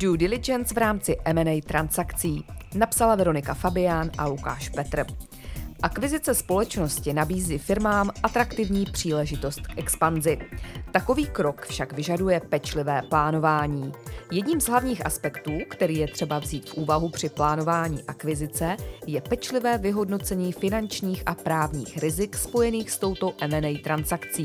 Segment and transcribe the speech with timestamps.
[0.00, 2.44] Due diligence v rámci M&A transakcí.
[2.74, 5.04] Napsala Veronika Fabián a Lukáš Petr.
[5.82, 10.38] Akvizice společnosti nabízí firmám atraktivní příležitost k expanzi.
[10.92, 13.92] Takový krok však vyžaduje pečlivé plánování.
[14.32, 18.76] Jedním z hlavních aspektů, který je třeba vzít v úvahu při plánování akvizice,
[19.06, 24.44] je pečlivé vyhodnocení finančních a právních rizik spojených s touto M&A transakcí.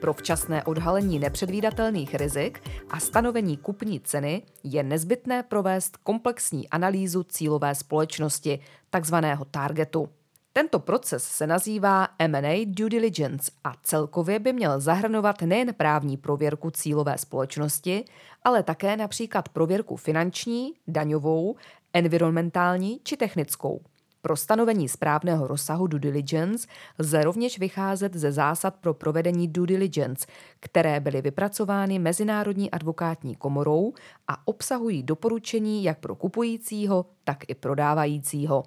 [0.00, 7.74] Pro včasné odhalení nepředvídatelných rizik a stanovení kupní ceny je nezbytné provést komplexní analýzu cílové
[7.74, 8.60] společnosti,
[8.90, 10.08] takzvaného targetu.
[10.52, 16.70] Tento proces se nazývá M&A due diligence a celkově by měl zahrnovat nejen právní prověrku
[16.70, 18.04] cílové společnosti,
[18.42, 21.56] ale také například prověrku finanční, daňovou,
[21.92, 23.80] environmentální či technickou.
[24.22, 30.26] Pro stanovení správného rozsahu due diligence lze rovněž vycházet ze zásad pro provedení due diligence,
[30.60, 33.92] které byly vypracovány Mezinárodní advokátní komorou
[34.28, 38.62] a obsahují doporučení jak pro kupujícího, tak i prodávajícího.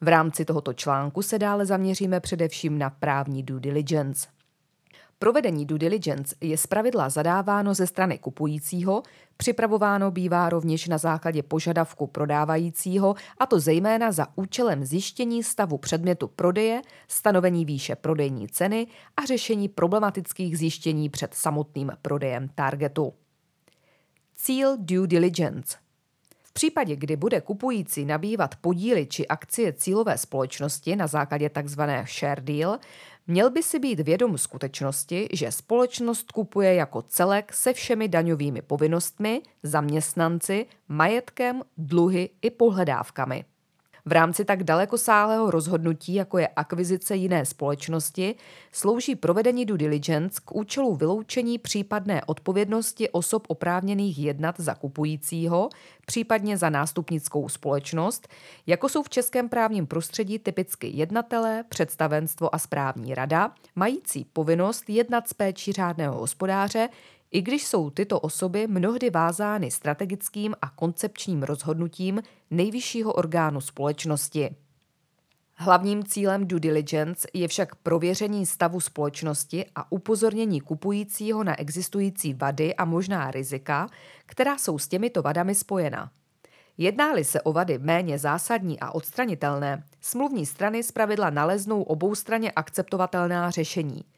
[0.00, 4.28] V rámci tohoto článku se dále zaměříme především na právní due diligence.
[5.22, 9.02] Provedení due diligence je zpravidla zadáváno ze strany kupujícího,
[9.36, 16.28] připravováno bývá rovněž na základě požadavku prodávajícího, a to zejména za účelem zjištění stavu předmětu
[16.28, 23.12] prodeje, stanovení výše prodejní ceny a řešení problematických zjištění před samotným prodejem targetu.
[24.34, 25.76] Cíl due diligence
[26.52, 31.80] v případě, kdy bude kupující nabývat podíly či akcie cílové společnosti na základě tzv.
[32.18, 32.78] share deal,
[33.26, 39.42] měl by si být vědom skutečnosti, že společnost kupuje jako celek se všemi daňovými povinnostmi,
[39.62, 43.44] zaměstnanci, majetkem, dluhy i pohledávkami.
[44.04, 48.34] V rámci tak dalekosáhlého rozhodnutí, jako je akvizice jiné společnosti,
[48.72, 55.68] slouží provedení due diligence k účelu vyloučení případné odpovědnosti osob oprávněných jednat za kupujícího,
[56.06, 58.28] případně za nástupnickou společnost,
[58.66, 65.28] jako jsou v českém právním prostředí typicky jednatelé, představenstvo a správní rada, mající povinnost jednat
[65.28, 66.88] s péčí řádného hospodáře,
[67.32, 74.56] i když jsou tyto osoby mnohdy vázány strategickým a koncepčním rozhodnutím nejvyššího orgánu společnosti.
[75.54, 82.74] Hlavním cílem due diligence je však prověření stavu společnosti a upozornění kupujícího na existující vady
[82.74, 83.88] a možná rizika,
[84.26, 86.10] která jsou s těmito vadami spojena.
[86.78, 94.04] Jedná-li se o vady méně zásadní a odstranitelné, smluvní strany zpravidla naleznou oboustranně akceptovatelná řešení–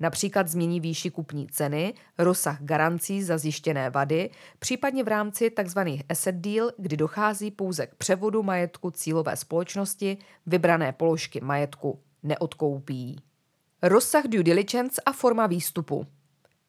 [0.00, 5.78] Například změní výši kupní ceny, rozsah garancí za zjištěné vady, případně v rámci tzv.
[6.08, 13.20] asset deal, kdy dochází pouze k převodu majetku cílové společnosti, vybrané položky majetku neodkoupí.
[13.82, 16.06] Rozsah due diligence a forma výstupu.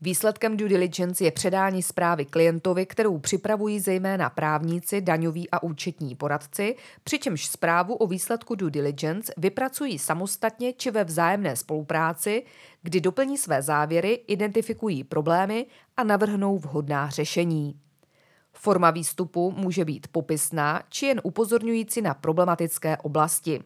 [0.01, 6.75] Výsledkem due diligence je předání zprávy klientovi, kterou připravují zejména právníci, daňoví a účetní poradci,
[7.03, 12.43] přičemž zprávu o výsledku due diligence vypracují samostatně či ve vzájemné spolupráci,
[12.81, 15.65] kdy doplní své závěry, identifikují problémy
[15.97, 17.79] a navrhnou vhodná řešení.
[18.53, 23.63] Forma výstupu může být popisná či jen upozorňující na problematické oblasti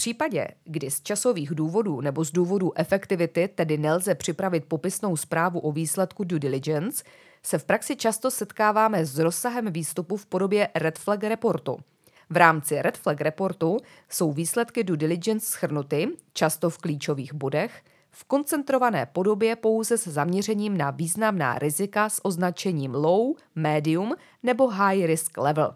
[0.00, 5.72] případě, kdy z časových důvodů nebo z důvodů efektivity tedy nelze připravit popisnou zprávu o
[5.72, 7.04] výsledku due diligence,
[7.42, 11.78] se v praxi často setkáváme s rozsahem výstupu v podobě red flag reportu.
[12.30, 13.76] V rámci red flag reportu
[14.08, 20.76] jsou výsledky due diligence schrnuty, často v klíčových bodech, v koncentrované podobě pouze s zaměřením
[20.76, 25.74] na významná rizika s označením low, medium nebo high risk level.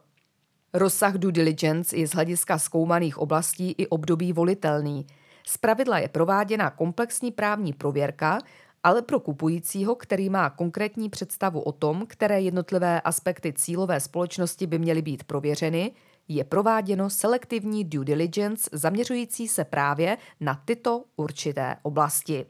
[0.75, 5.07] Rozsah due diligence je z hlediska zkoumaných oblastí i období volitelný.
[5.47, 8.39] Zpravidla je prováděna komplexní právní prověrka,
[8.83, 14.79] ale pro kupujícího, který má konkrétní představu o tom, které jednotlivé aspekty cílové společnosti by
[14.79, 15.93] měly být prověřeny,
[16.29, 22.47] je prováděno selektivní due diligence zaměřující se právě na tyto určité oblasti.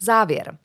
[0.00, 0.58] Závěr.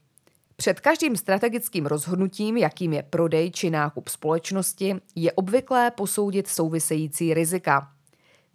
[0.58, 7.92] Před každým strategickým rozhodnutím, jakým je prodej či nákup společnosti, je obvyklé posoudit související rizika.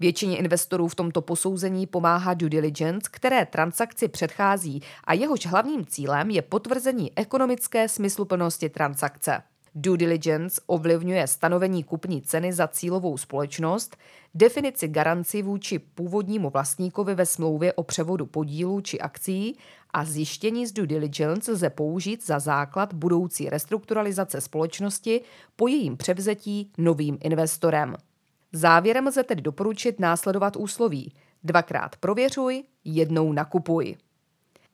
[0.00, 6.30] Většině investorů v tomto posouzení pomáhá due diligence, které transakci předchází a jehož hlavním cílem
[6.30, 9.42] je potvrzení ekonomické smysluplnosti transakce.
[9.74, 13.96] Due diligence ovlivňuje stanovení kupní ceny za cílovou společnost,
[14.34, 19.58] definici garanci vůči původnímu vlastníkovi ve smlouvě o převodu podílů či akcí
[19.90, 25.20] a zjištění z due diligence lze použít za základ budoucí restrukturalizace společnosti
[25.56, 27.96] po jejím převzetí novým investorem.
[28.52, 31.12] Závěrem lze tedy doporučit následovat úsloví.
[31.44, 33.96] Dvakrát prověřuj, jednou nakupuj.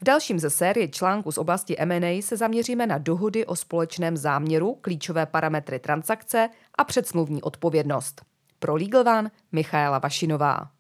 [0.00, 4.78] V dalším ze série článku z oblasti M&A se zaměříme na dohody o společném záměru,
[4.80, 6.48] klíčové parametry transakce
[6.78, 8.22] a předsmluvní odpovědnost.
[8.58, 10.75] Pro Legal One Michaela Vašinová.